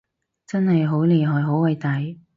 [0.47, 1.99] 真係好厲害好偉大